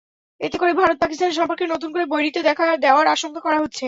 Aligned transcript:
এতে 0.41 0.57
করে 0.57 0.71
ভারত-পাকিস্তানের 0.73 1.37
সম্পর্কে 1.39 1.65
নতুন 1.67 1.89
করে 1.91 2.05
বৈরিতা 2.05 2.41
দেখা 2.41 2.63
দেওয়ার 2.77 3.07
আশঙ্কা 3.07 3.41
করা 3.41 3.57
হচ্ছে। 3.57 3.79